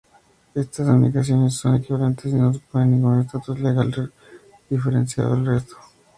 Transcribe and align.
Estas 0.55 0.87
denominaciones 0.87 1.53
son 1.53 1.75
equivalentes 1.75 2.25
y 2.31 2.35
no 2.35 2.51
suponen 2.51 2.89
ningún 2.89 3.21
estatus 3.21 3.59
legal 3.59 4.11
diferenciado 4.67 5.35
del 5.35 5.45
resto. 5.45 5.77